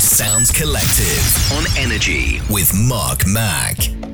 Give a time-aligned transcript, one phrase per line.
[0.00, 4.09] The Sounds Collective on NRG with Mark Mac.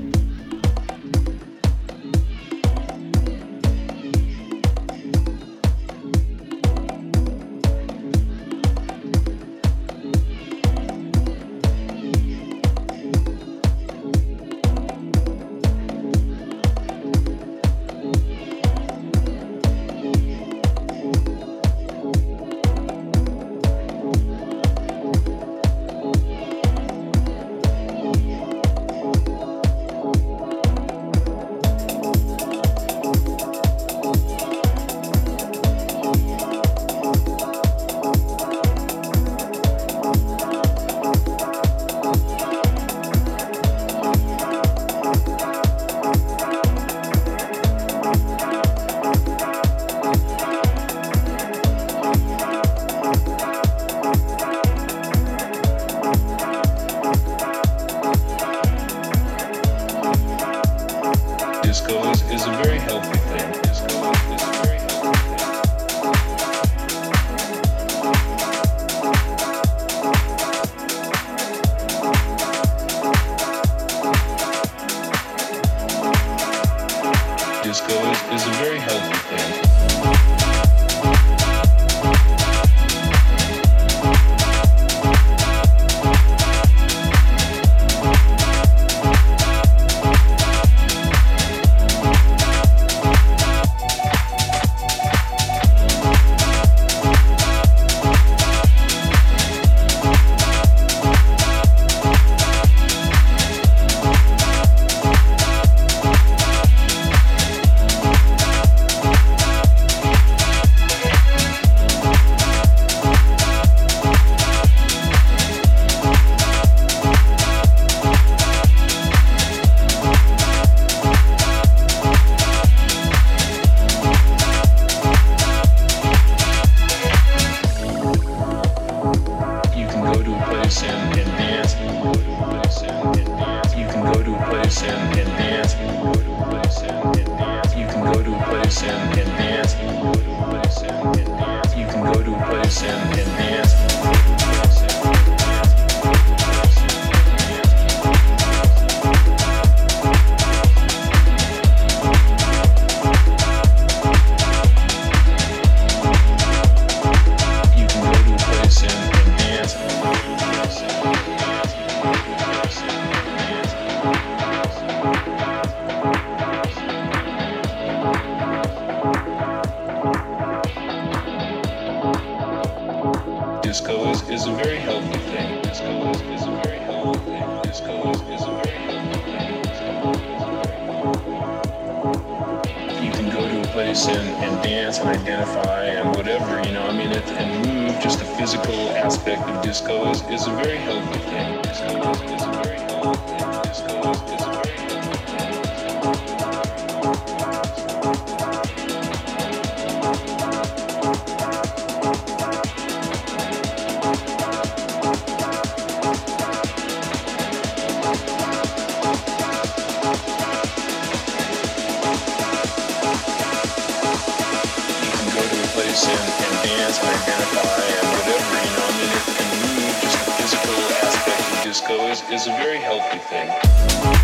[221.77, 224.16] disco is, is a very healthy thing.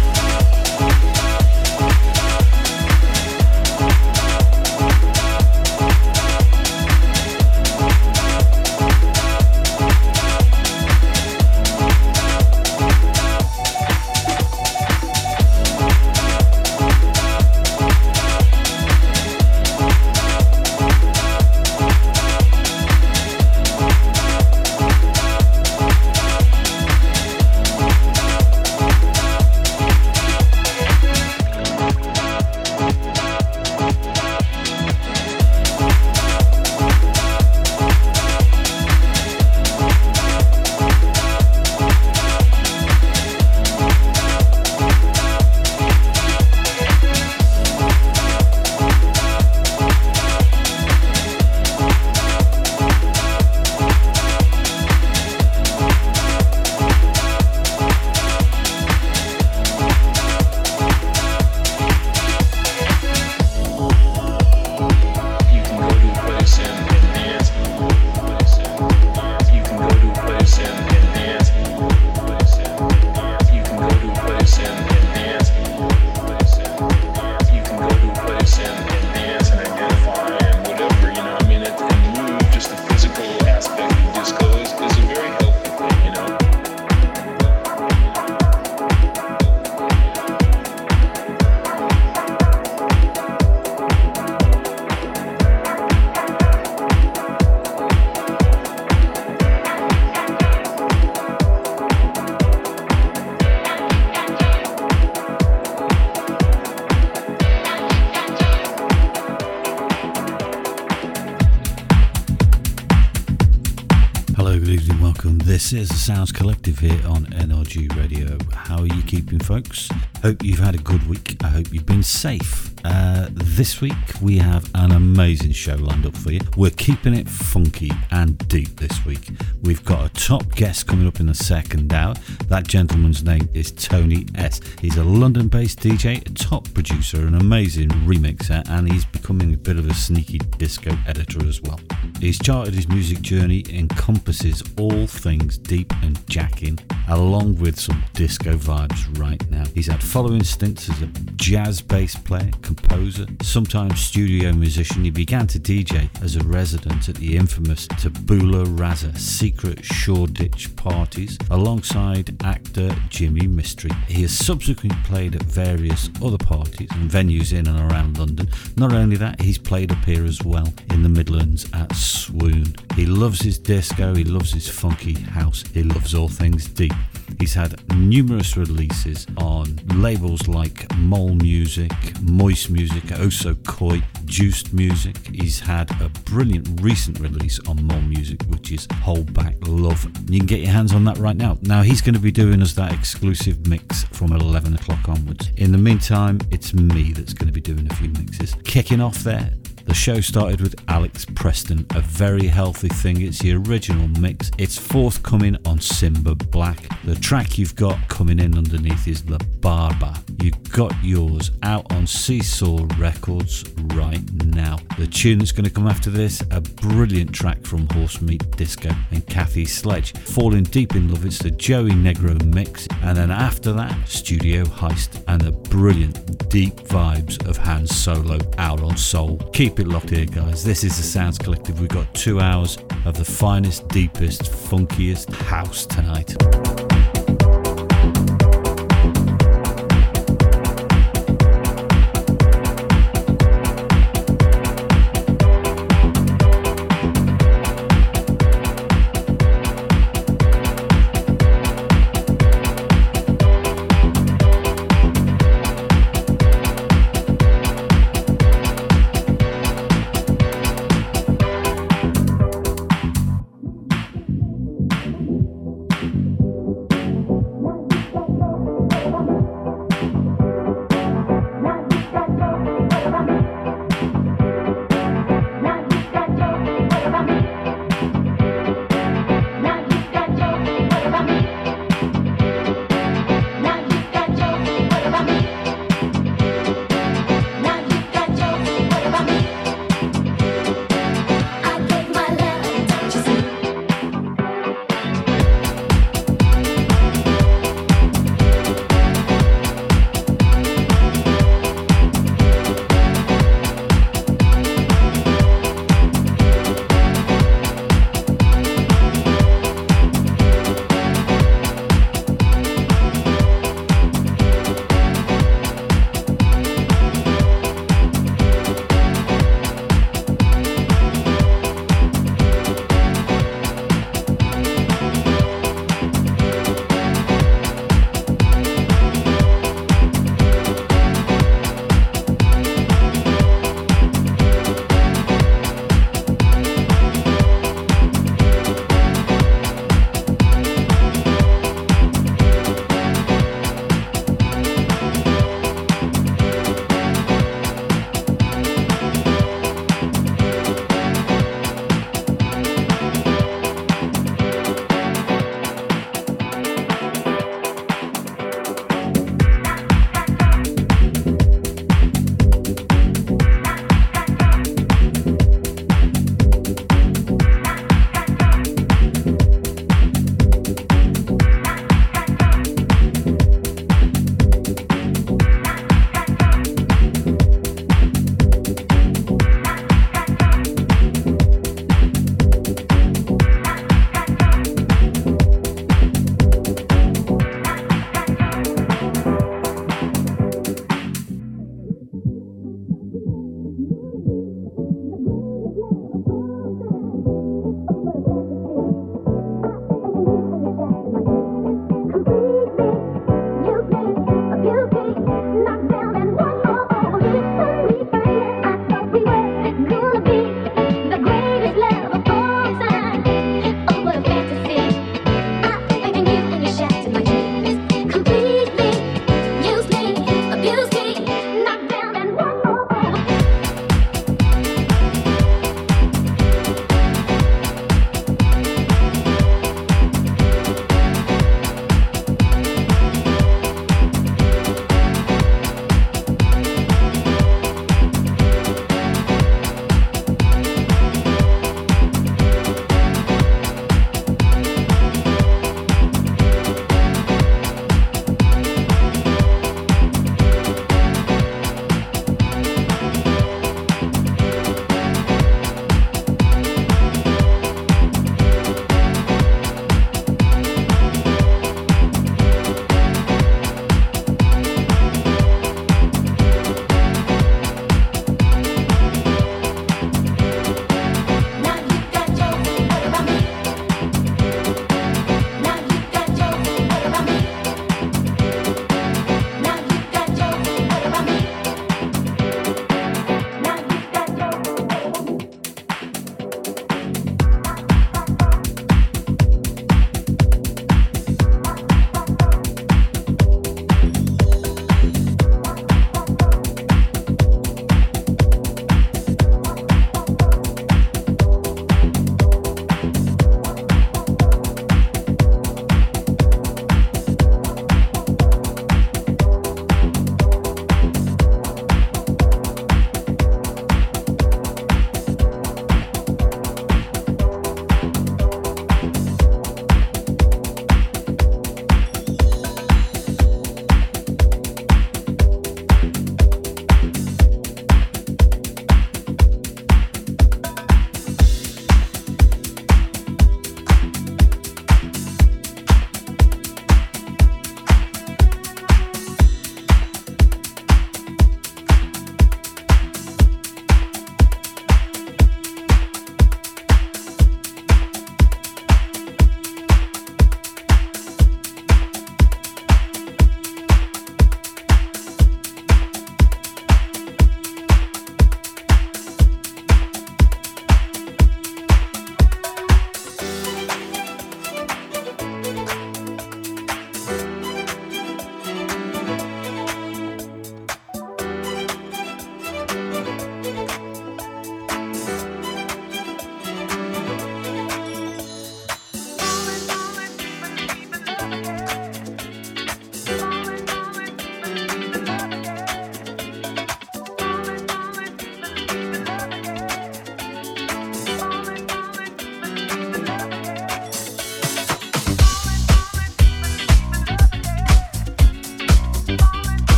[115.72, 118.36] This is the Sounds Collective here on NRG Radio.
[118.52, 119.88] How are you keeping, folks?
[120.22, 121.36] Hope you've had a good week.
[121.42, 122.74] I hope you've been safe.
[122.84, 126.40] Uh, this week we have an amazing show lined up for you.
[126.58, 129.30] We're keeping it funky and deep this week.
[129.62, 132.16] We've got a top guest coming up in the second hour.
[132.48, 134.60] That gentleman's name is Tony S.
[134.78, 139.56] He's a London based DJ, a top producer, an amazing remixer, and he's becoming a
[139.56, 141.80] bit of a sneaky disco editor as well.
[142.22, 146.78] He's charted his music journey encompasses all things deep and jacking,
[147.08, 149.64] along with some disco vibes right now.
[149.74, 155.02] He's had following stints as a jazz bass player, composer, sometimes studio musician.
[155.02, 161.36] He began to DJ as a resident at the infamous Tabula Rasa secret Shoreditch parties
[161.50, 162.38] alongside
[162.80, 163.92] Jimi Mistry.
[164.06, 168.48] He has subsequently played at various other parties and venues in and around London.
[168.76, 172.74] Not only that, he's played up here as well in the Midlands at Swoon.
[172.94, 176.92] He loves his disco, he loves his funky house, he loves all things deep.
[177.38, 181.90] He's had numerous releases on labels like Mole Music,
[182.20, 185.16] Moiss Music, oh Oso Koi, Juiced Music.
[185.28, 190.04] He's had a brilliant recent release on Mole Music, is Hold Back Love.
[190.30, 191.58] You can get your hands on that right now.
[191.62, 195.50] Now, he's going to be doing us that exclusive mix from 11 o'clock onwards.
[195.56, 198.54] In the meantime, it's me that's going to be doing a few mixes.
[198.64, 199.52] Kicking off there,
[199.86, 203.20] the show started with Alex Preston, a very healthy thing.
[203.20, 204.50] It's the original mix.
[204.56, 206.78] It's forthcoming on Simma Black.
[207.04, 210.14] The track you've got coming in underneath is Le Babar.
[210.40, 214.78] You got yours out on See Saw Records right now.
[214.98, 218.90] The tune that's going to come after this, a brilliant track from Horse Meat Disco
[219.12, 220.12] and Kathy Sledge.
[220.18, 222.88] Falling deep in love, it's the Joey Negro mix.
[223.02, 228.92] And then after that, Studioheist and the brilliant deep vibes of Han Solo out on
[228.92, 229.52] Suol.
[229.54, 230.64] Keep it locked here, guys.
[230.64, 231.80] This is the Sounds Collective.
[231.80, 236.91] We've got two hours of the finest, deepest, funkiest house tonight.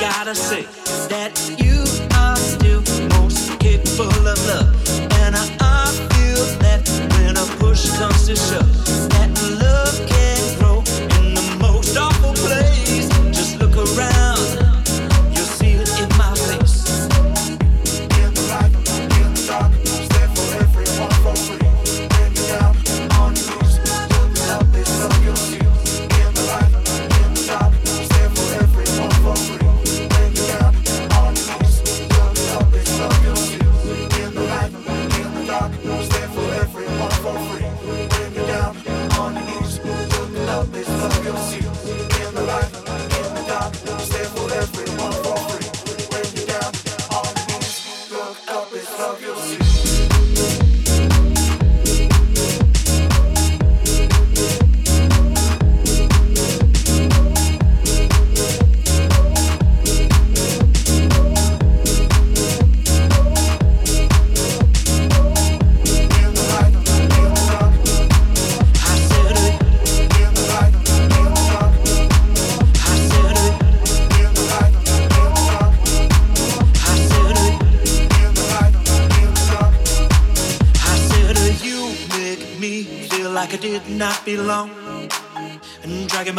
[0.00, 0.62] gotta say
[1.08, 1.80] that you
[2.16, 2.82] are still
[3.18, 4.74] most capable of love.
[5.22, 8.93] And I, I feel that when a push comes to shove.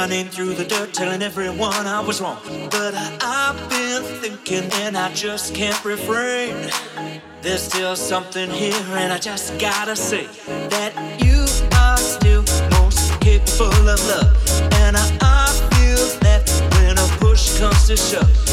[0.07, 2.39] Name through the dirt, telling everyone I was wrong.
[2.69, 6.53] But I've been thinking and I just can't refrain.
[7.41, 10.27] There's still something here, and I just gotta say
[10.69, 11.45] that you
[11.77, 12.43] are still
[12.79, 14.35] most capable of love.
[14.73, 18.44] And I, I feel that when a push comes to shove,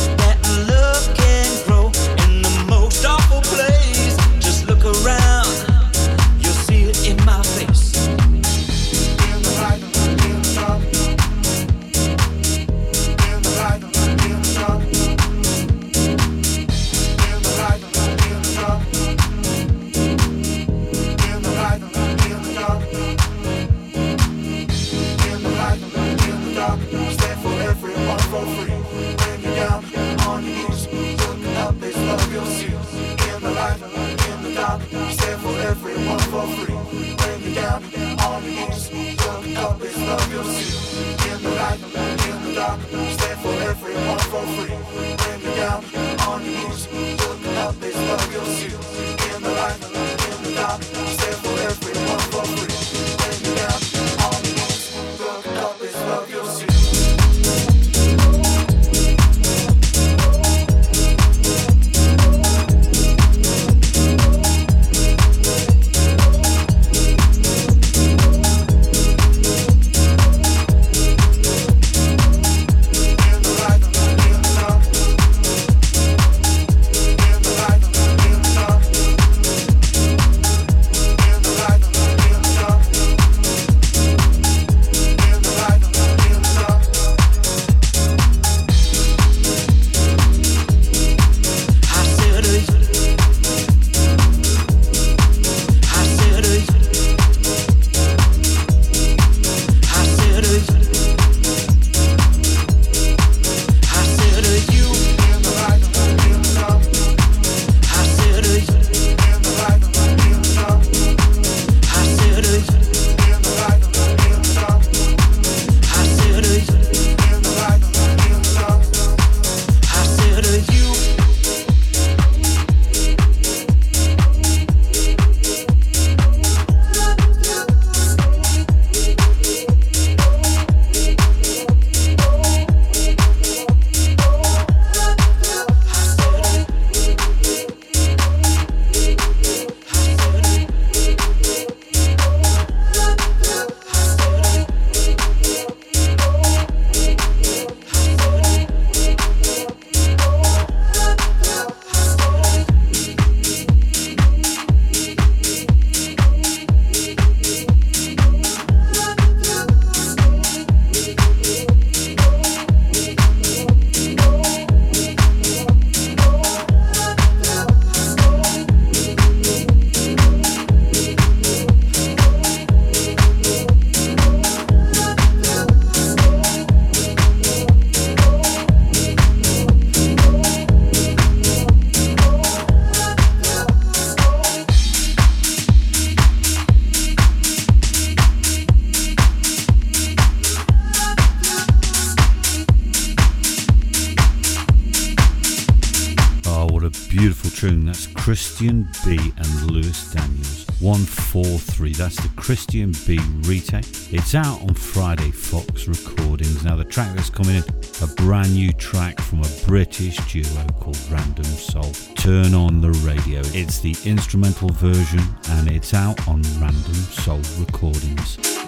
[206.92, 207.64] track that's coming in,
[208.02, 211.90] a brand new track from a British duo called Random Soul.
[212.16, 213.40] Turn on the radio.
[213.59, 218.62] It's the instrumental version and it's out on Random Soul Recordings.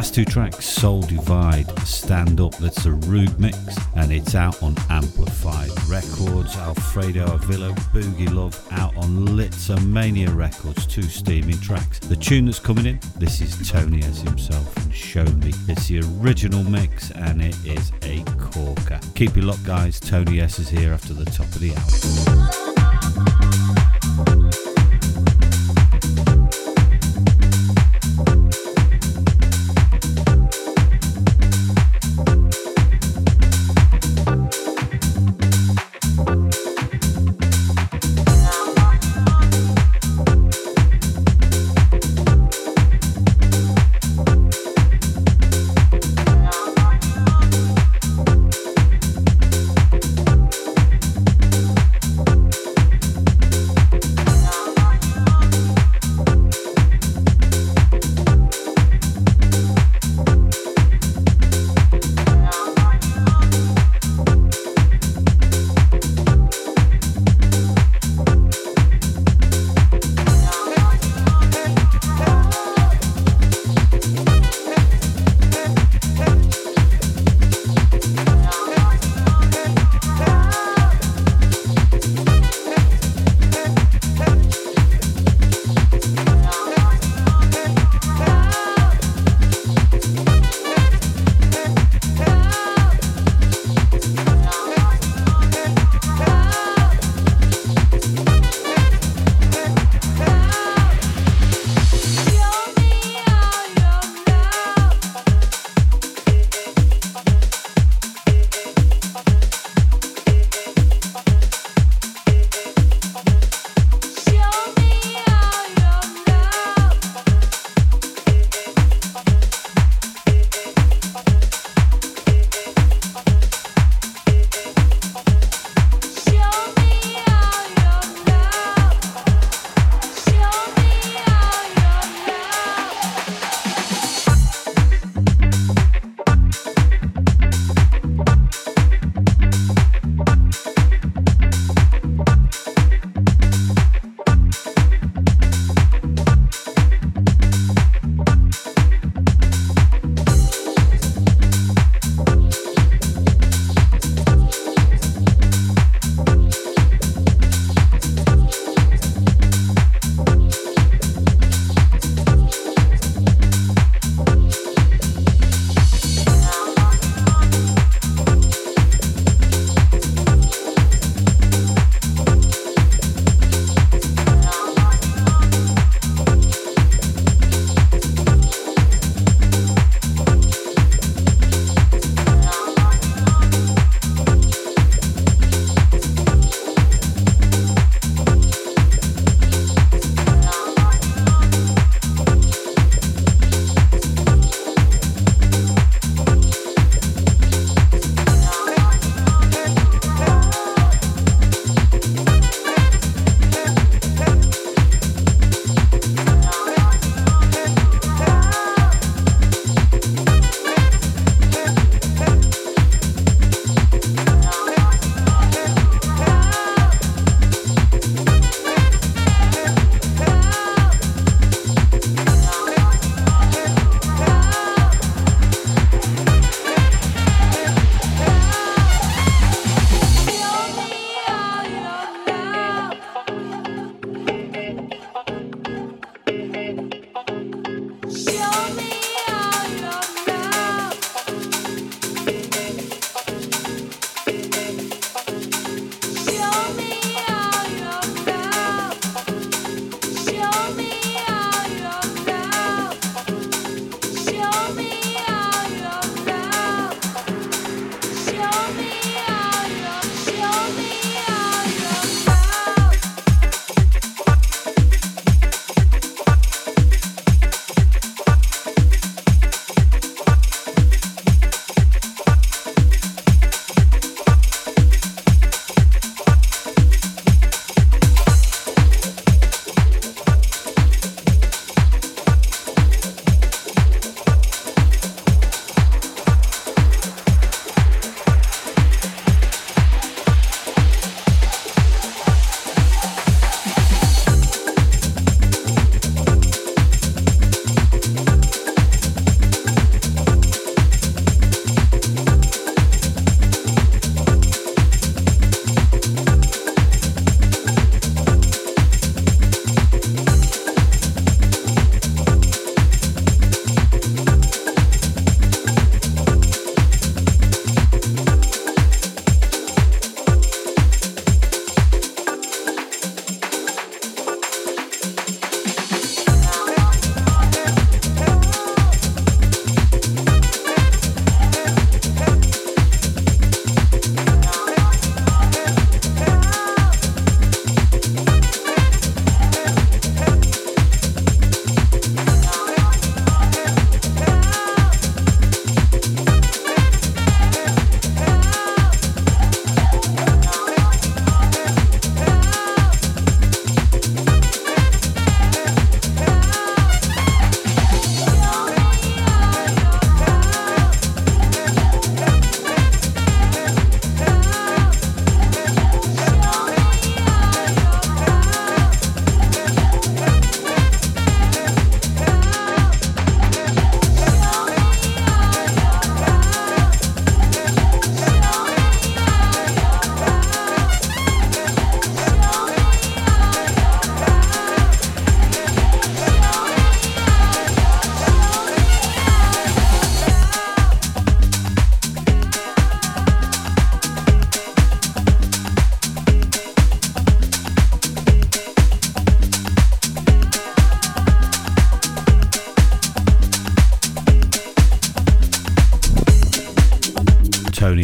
[0.00, 3.58] Last two tracks Soul Divide, Stand Up, that's a Rude mix,
[3.96, 6.56] and it's out on Amplified Records.
[6.56, 11.98] Alfredo Avillo, Boogie Love, out on Litzomania Records, two steaming tracks.
[11.98, 15.52] The tune that's coming in, this is Tony S himself and Show Me.
[15.68, 19.00] It's the original mix, and it is a corker.
[19.14, 20.00] Keep your lock, guys.
[20.00, 22.59] Tony S is here after the top of the hour.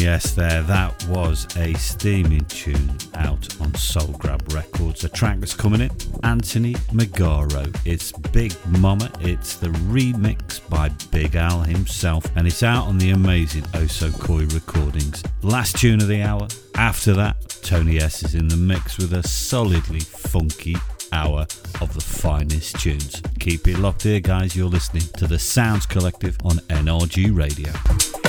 [0.07, 0.63] S there.
[0.63, 5.03] That was a steaming tune out on Soul Grab Records.
[5.03, 5.91] A track that's coming in,
[6.23, 7.75] Anthony Magaro.
[7.85, 9.11] It's Big Mama.
[9.21, 14.45] It's the remix by Big Al himself, and it's out on the amazing Oso Koi
[14.55, 15.23] recordings.
[15.41, 16.47] Last tune of the hour.
[16.75, 20.75] After that, Tony S is in the mix with a solidly funky
[21.11, 21.41] hour
[21.81, 23.21] of the finest tunes.
[23.39, 24.55] Keep it locked here, guys.
[24.55, 28.26] You're listening to the Sounds Collective on NRG Radio.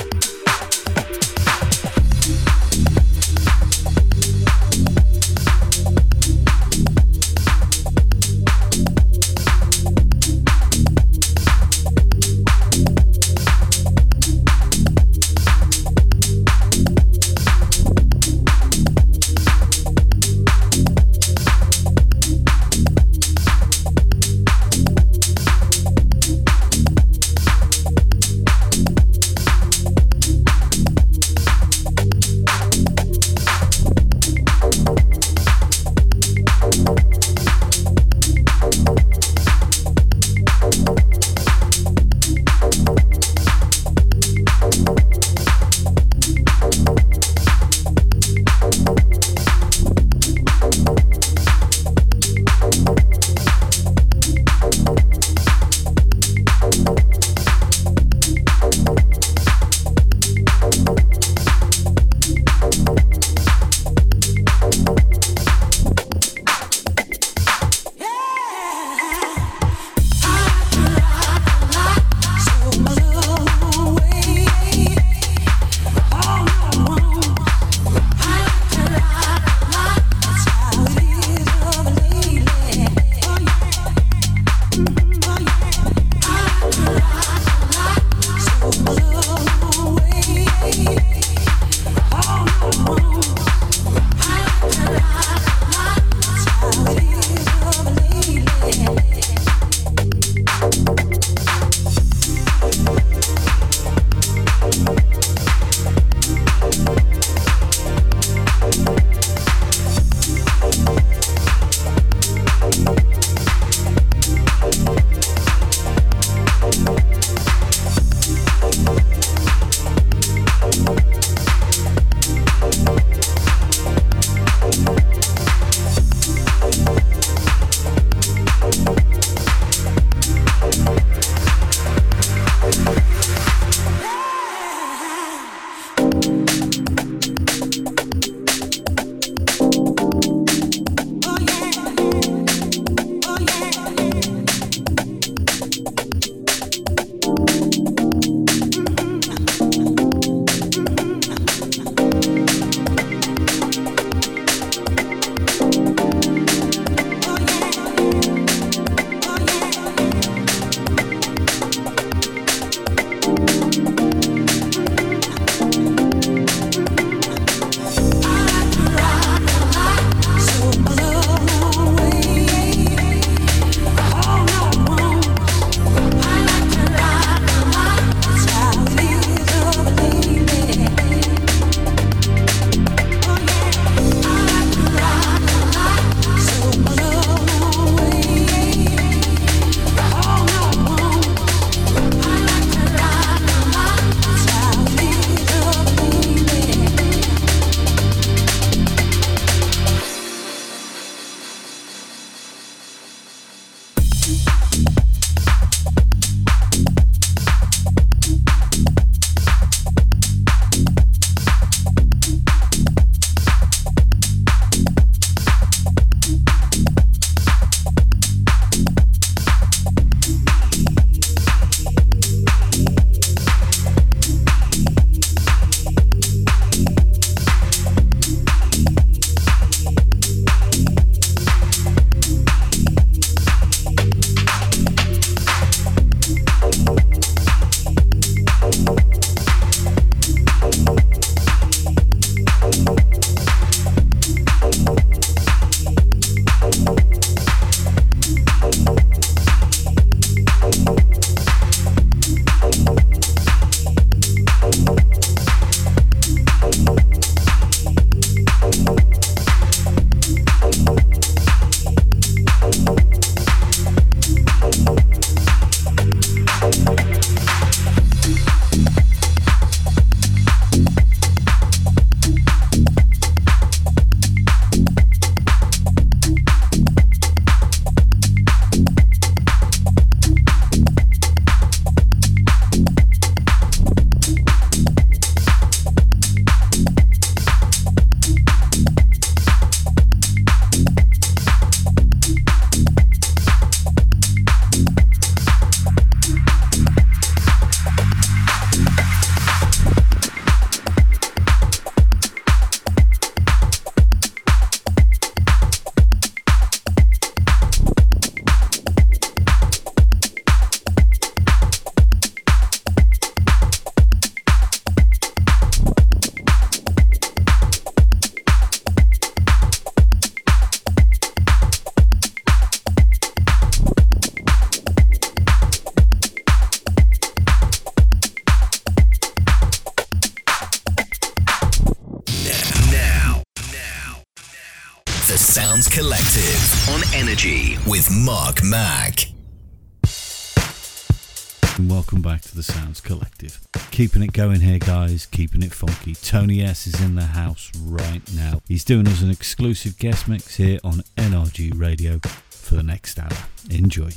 [344.39, 346.15] Going here, guys, keeping it funky.
[346.15, 348.61] Tony S is in the house right now.
[348.69, 353.37] He's doing us an exclusive guest mix here on NRG Radio for the next hour.
[353.69, 354.11] Enjoy.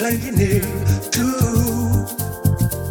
[0.00, 0.62] Playing near
[1.12, 2.08] too.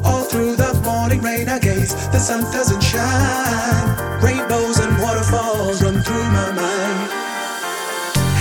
[0.06, 3.90] All through the morning rain I gaze, the sun doesn't shine.
[4.22, 7.10] Rainbows and waterfalls run through my mind.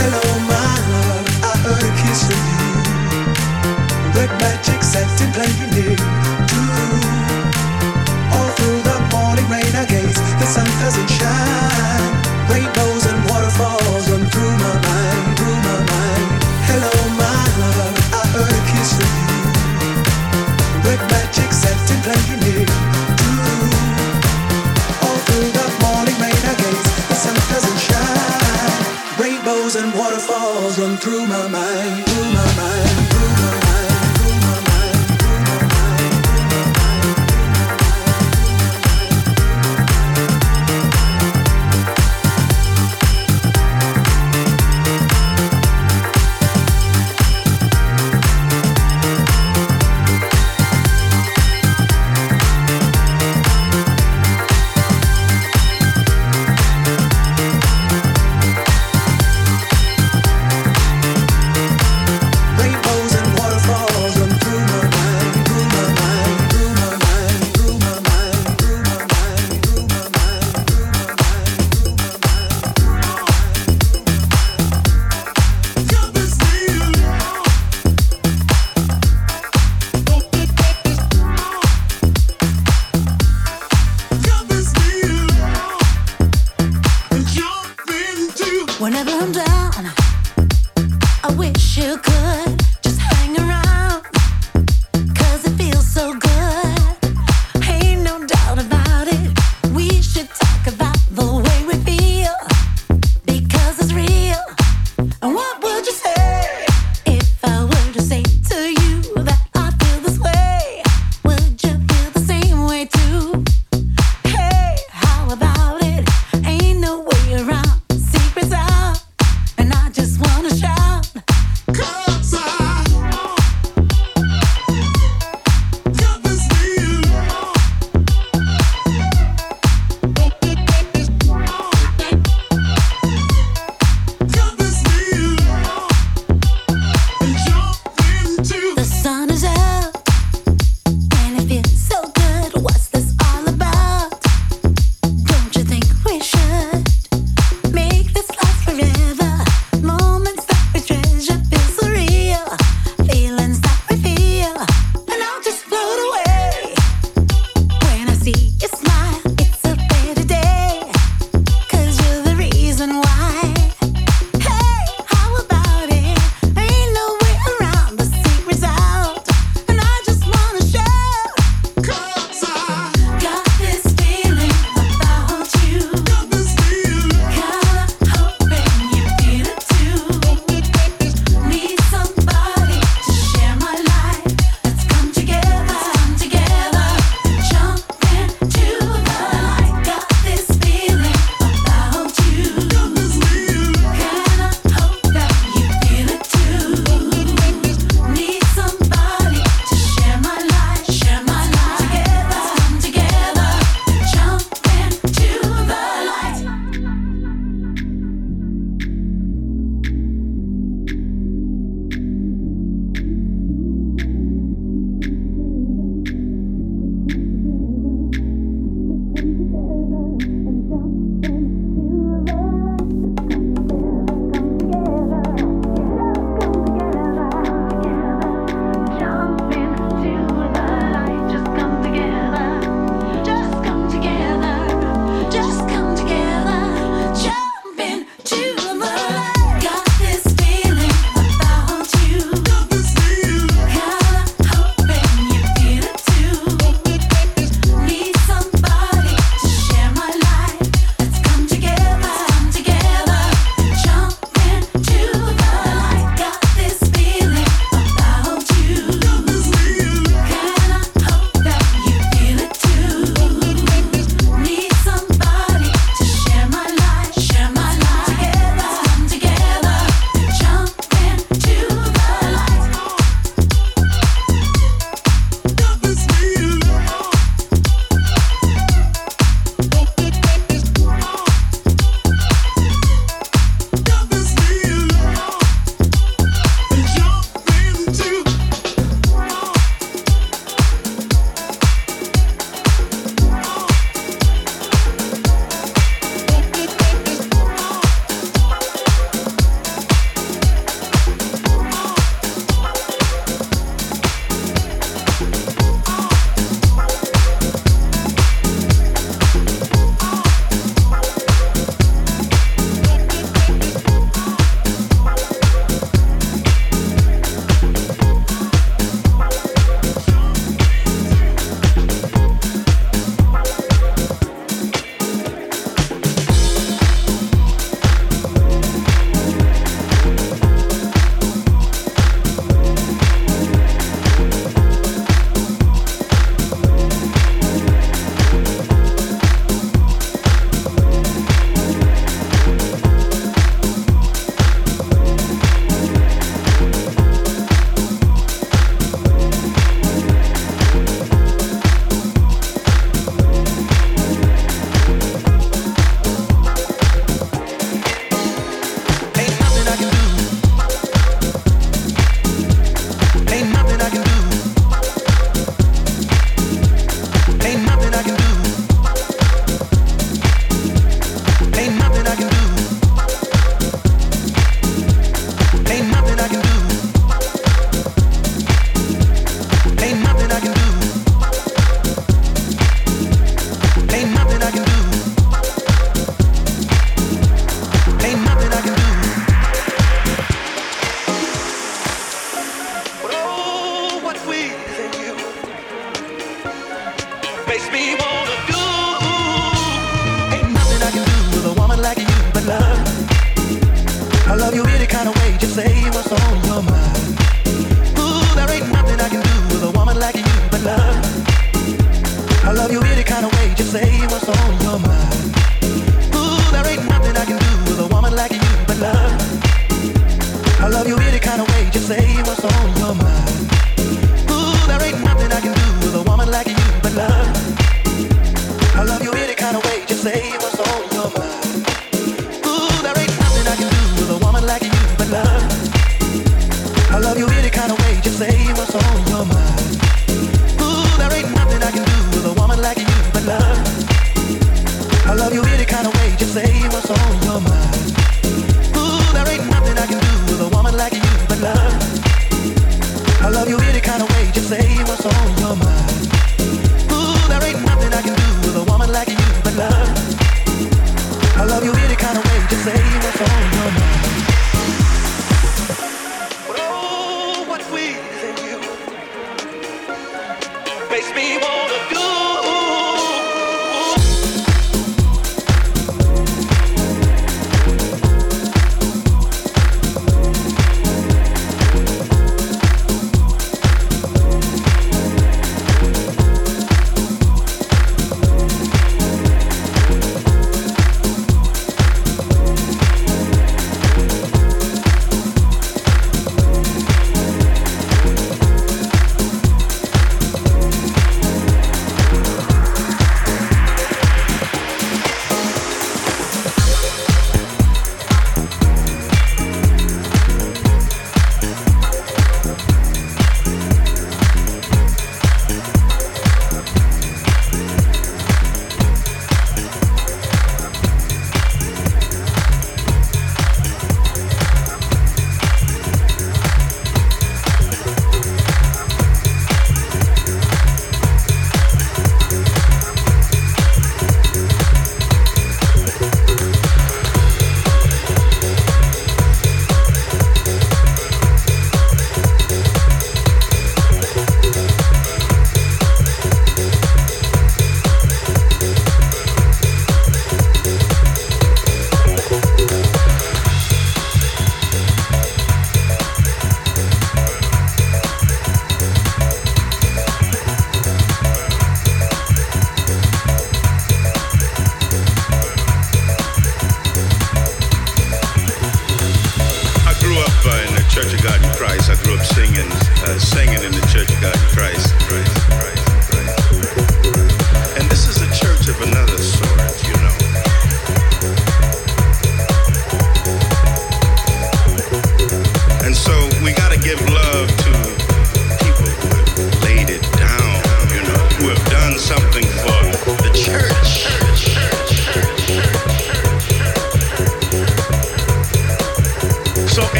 [0.00, 2.74] Hello, my love, I heard a kiss from you.
[4.18, 5.96] Red magic satin playing near
[6.50, 6.66] too.
[8.34, 11.65] All through the morning rain I gaze, the sun doesn't shine.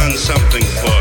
[0.00, 0.99] done something for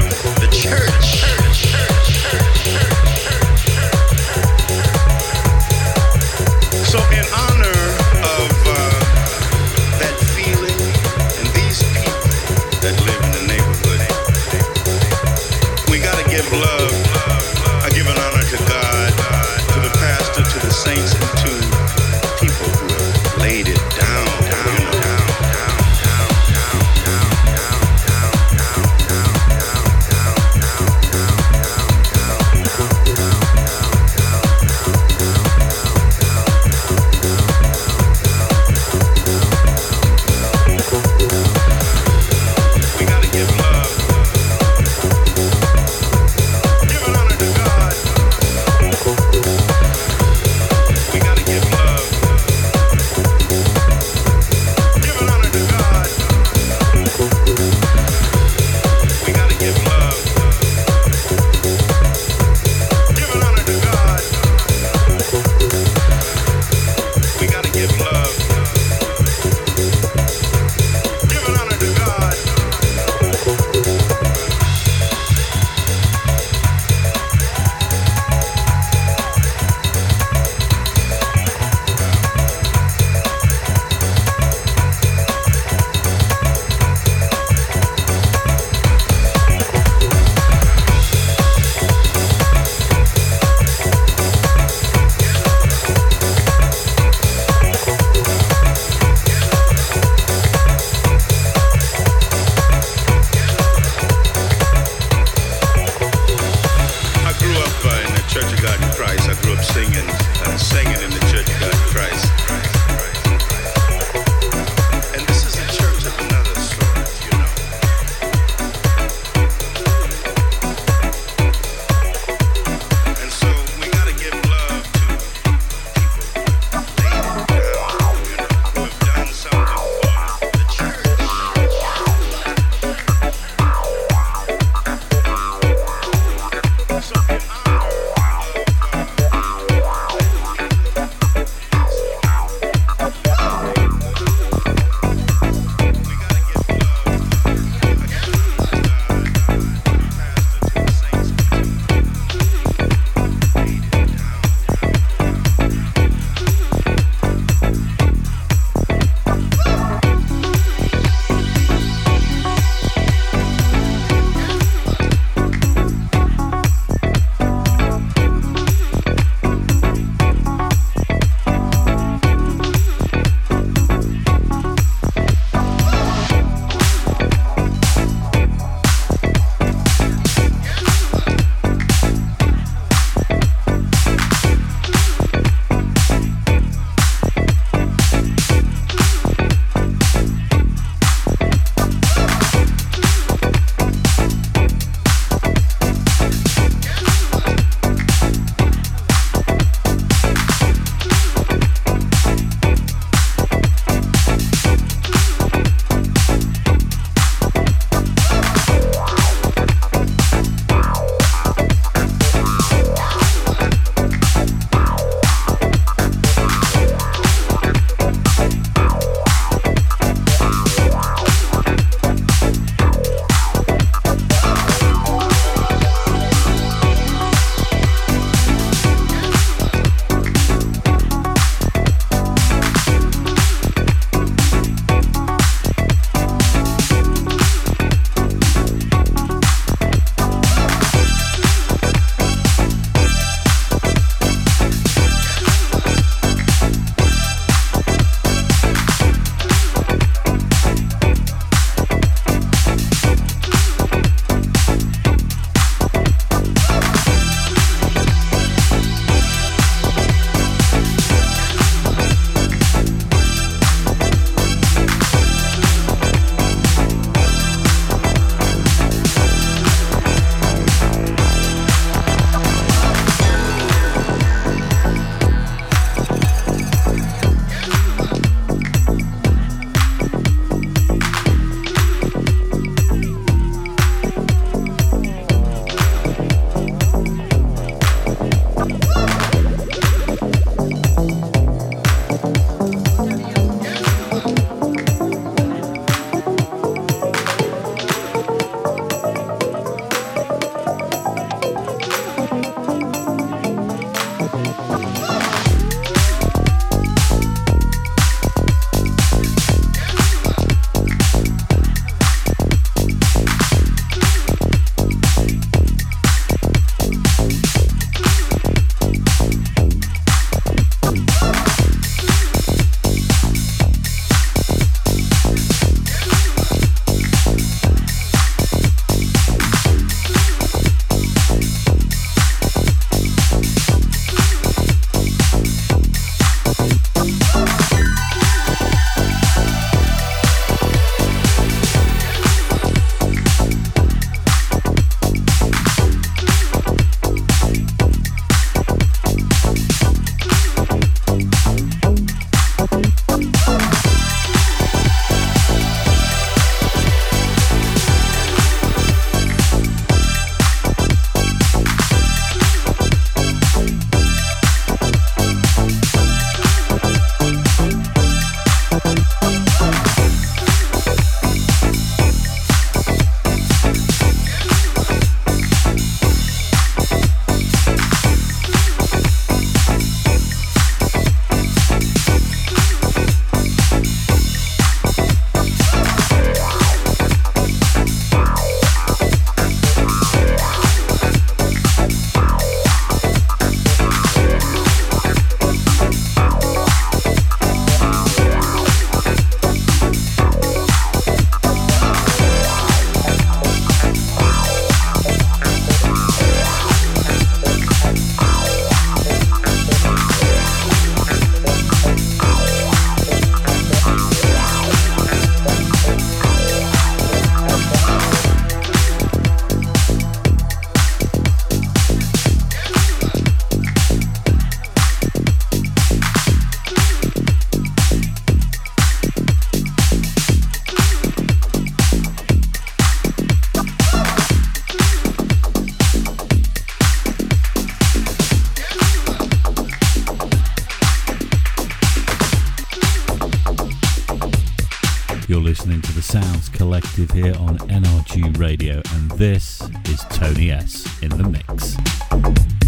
[447.23, 452.58] here on NRG Radio, and this is Tony S in the mix.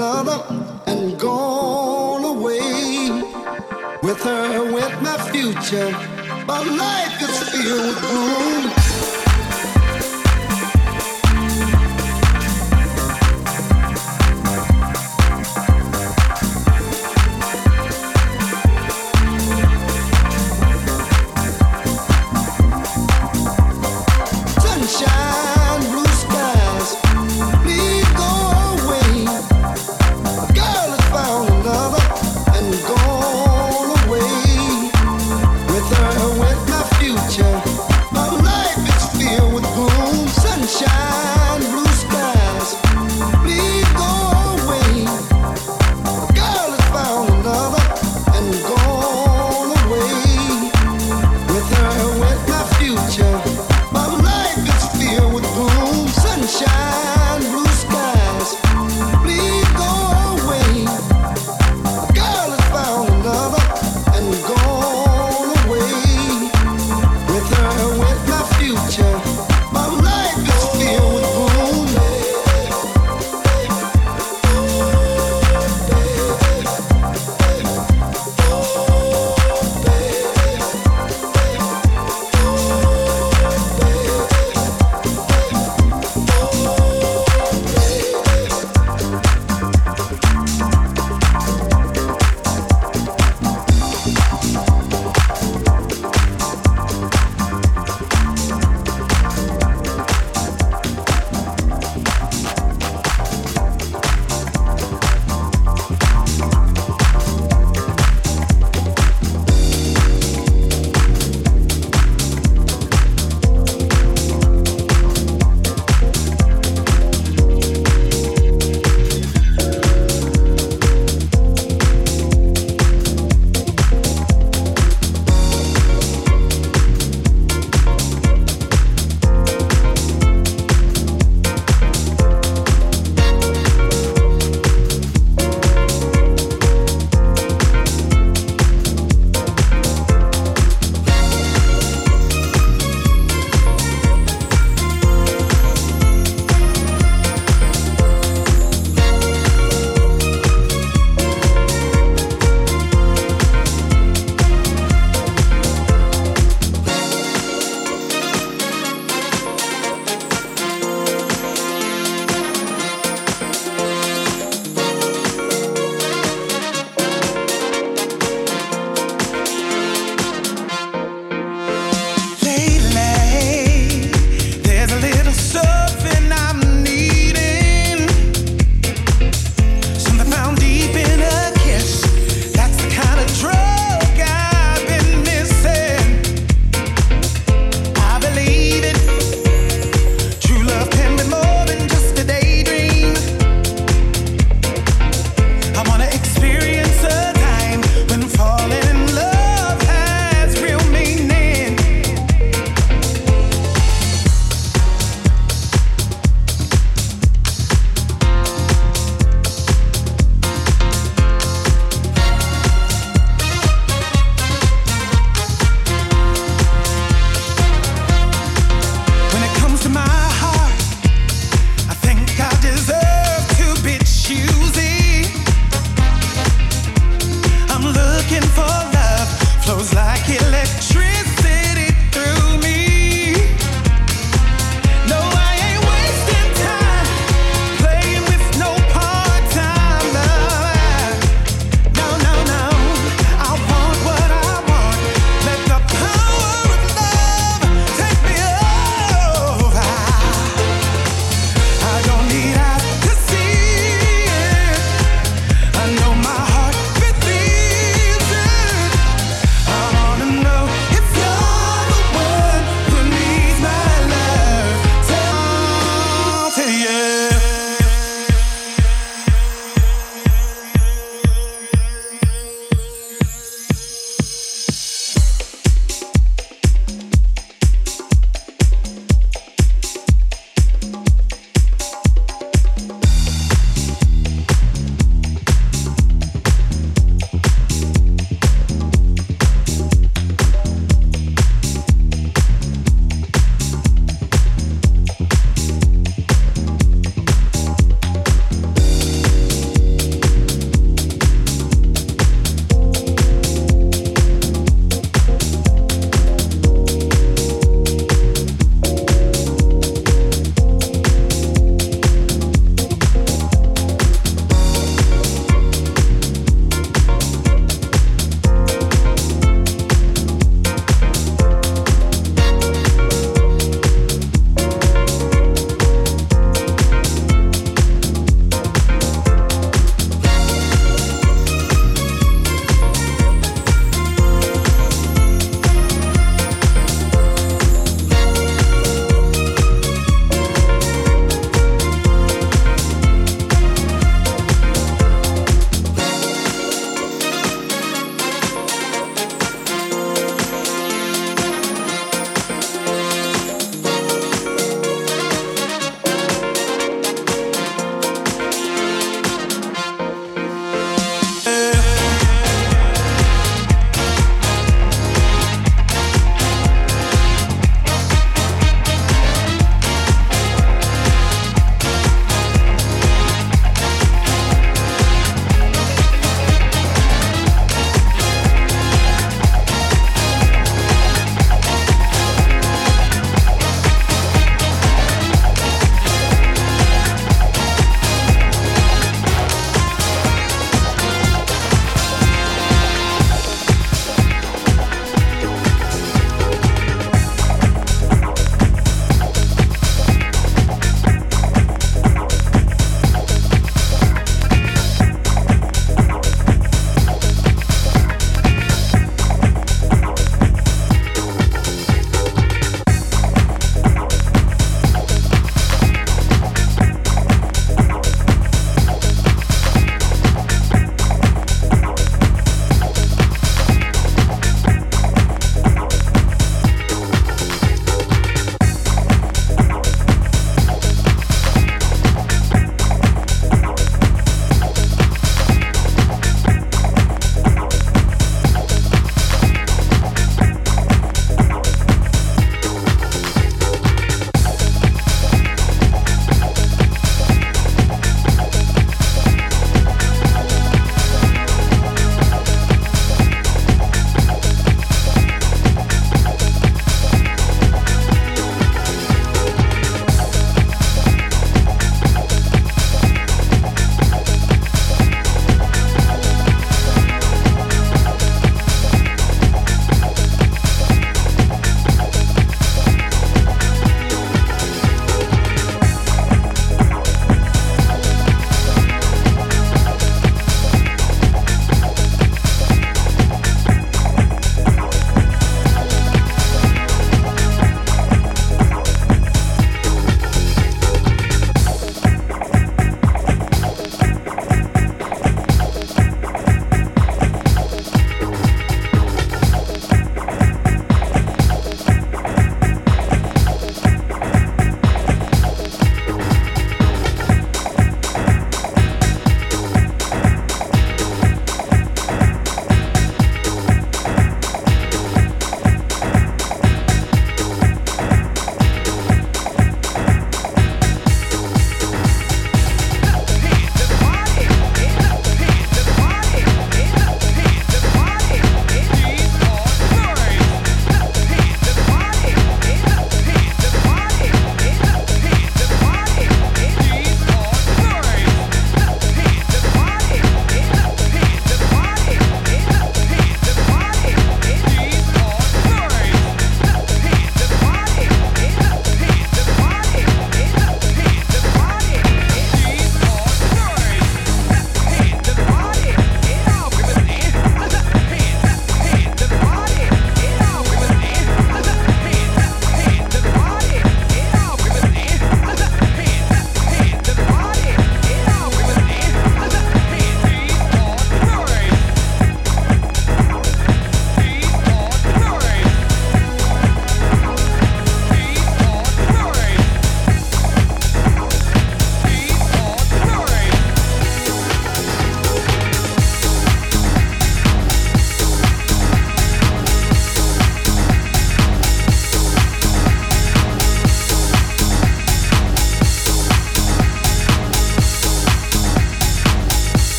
[0.00, 0.42] another
[0.86, 3.10] and gone away
[4.02, 5.90] with her, with my future.
[6.46, 8.89] My life is filled with gloom.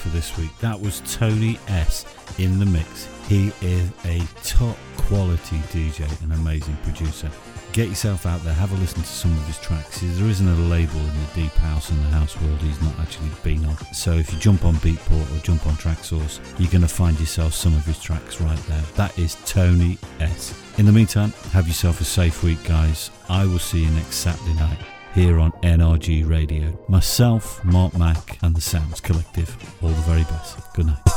[0.00, 0.56] For this week.
[0.60, 2.06] That was Tony S
[2.38, 3.06] in the mix.
[3.28, 7.30] He is a top quality DJ and amazing producer.
[7.74, 10.00] Get yourself out there, have a listen to some of his tracks.
[10.00, 13.28] There isn't a label in the deep house and the house world he's not actually
[13.44, 13.76] been on.
[13.92, 17.52] So if you jump on Beatport or jump on Traxsource, you're going to find yourself
[17.52, 18.82] some of his tracks right there.
[18.96, 20.58] That is Tony S.
[20.78, 23.10] In the meantime, have yourself a safe week, guys.
[23.28, 24.78] I will see you next Saturday night
[25.14, 26.76] here on NRG Radio.
[26.88, 29.56] Myself, Mark Mac, the Sounds Collective.
[29.82, 30.58] All the very best.
[30.74, 31.09] Good night.